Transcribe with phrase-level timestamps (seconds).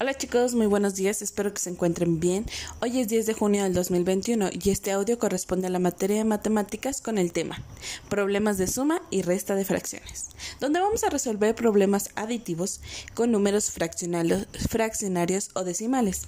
[0.00, 2.46] Hola chicos, muy buenos días, espero que se encuentren bien.
[2.80, 6.24] Hoy es 10 de junio del 2021 y este audio corresponde a la materia de
[6.24, 7.62] matemáticas con el tema
[8.08, 10.28] Problemas de suma y resta de fracciones,
[10.60, 12.80] donde vamos a resolver problemas aditivos
[13.14, 16.22] con números fraccionarios o decimales.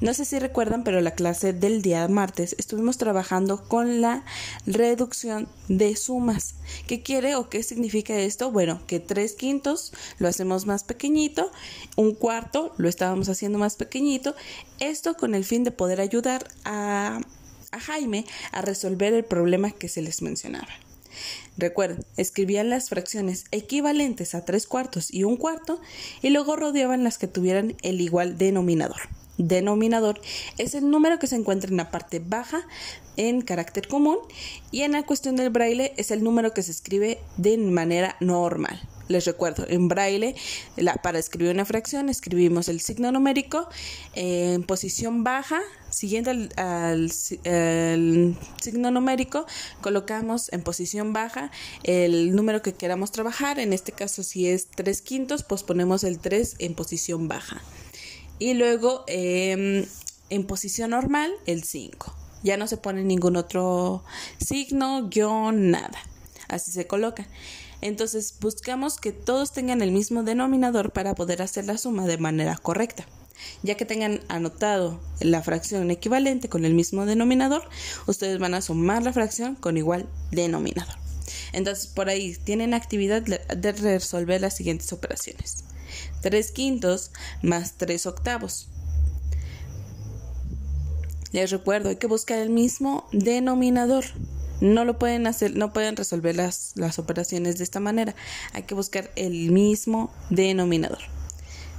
[0.00, 4.24] No sé si recuerdan, pero la clase del día martes estuvimos trabajando con la
[4.66, 6.54] reducción de sumas.
[6.86, 8.50] ¿Qué quiere o qué significa esto?
[8.50, 11.52] Bueno, que 3 quintos lo hacemos más pequeñito,
[11.96, 14.34] un cuarto lo estábamos haciendo más pequeñito,
[14.78, 17.20] esto con el fin de poder ayudar a,
[17.72, 20.66] Jaime a resolver el problema que se les mencionaba.
[21.56, 25.80] Recuerden, escribían las fracciones equivalentes a tres cuartos y un cuarto
[26.20, 29.00] y luego rodeaban las que tuvieran el igual denominador.
[29.38, 30.20] Denominador
[30.58, 32.66] es el número que se encuentra en la parte baja
[33.16, 34.18] en carácter común
[34.70, 38.80] y en la cuestión del braille es el número que se escribe de manera normal.
[39.10, 40.36] Les recuerdo, en braille,
[41.02, 43.68] para escribir una fracción, escribimos el signo numérico
[44.14, 45.60] en posición baja,
[45.90, 49.46] siguiente al, signo numérico,
[49.80, 51.50] colocamos en posición baja
[51.82, 53.58] el número que queramos trabajar.
[53.58, 57.60] En este caso, si es 3 quintos, pues ponemos el 3 en posición baja.
[58.38, 59.86] Y luego em,
[60.28, 62.14] en posición normal, el 5.
[62.44, 64.04] Ya no se pone ningún otro
[64.38, 65.98] signo, guion, nada.
[66.46, 67.26] Así se coloca.
[67.80, 72.56] Entonces buscamos que todos tengan el mismo denominador para poder hacer la suma de manera
[72.56, 73.06] correcta.
[73.62, 77.68] Ya que tengan anotado la fracción equivalente con el mismo denominador,
[78.06, 80.94] ustedes van a sumar la fracción con igual denominador.
[81.52, 85.64] Entonces por ahí tienen actividad de resolver las siguientes operaciones.
[86.22, 88.68] 3 quintos más 3 octavos.
[91.32, 94.04] Les recuerdo, hay que buscar el mismo denominador.
[94.60, 98.14] No lo pueden hacer, no pueden resolver las, las operaciones de esta manera.
[98.52, 101.00] Hay que buscar el mismo denominador.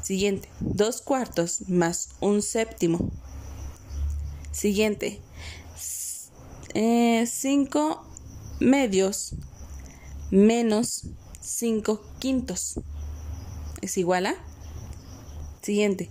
[0.01, 3.11] Siguiente, 2 cuartos más un séptimo.
[4.51, 5.21] Siguiente,
[6.73, 7.25] 5 eh,
[8.59, 9.35] medios
[10.31, 11.03] menos
[11.41, 12.79] 5 quintos
[13.81, 14.35] es igual a.
[15.61, 16.09] Siguiente.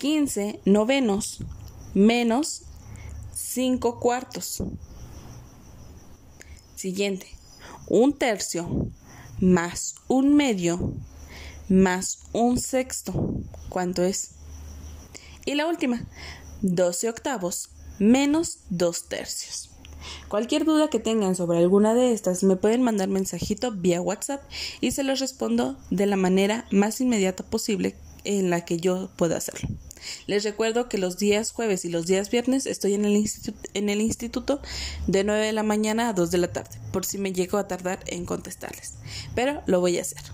[0.00, 1.44] 15 novenos
[1.94, 2.62] menos
[3.34, 4.62] 5 cuartos.
[6.74, 7.26] Siguiente.
[7.88, 8.88] Un tercio
[9.40, 10.94] más un medio
[11.68, 13.34] más un sexto.
[13.68, 14.32] ¿Cuánto es?
[15.44, 16.06] Y la última.
[16.62, 19.70] 12 octavos menos 2 tercios.
[20.28, 24.42] Cualquier duda que tengan sobre alguna de estas me pueden mandar mensajito vía WhatsApp
[24.80, 29.36] y se los respondo de la manera más inmediata posible en la que yo pueda
[29.36, 29.68] hacerlo.
[30.26, 33.24] Les recuerdo que los días jueves y los días viernes estoy en el,
[33.74, 34.60] en el instituto
[35.06, 37.68] de 9 de la mañana a 2 de la tarde, por si me llego a
[37.68, 38.94] tardar en contestarles.
[39.34, 40.33] Pero lo voy a hacer.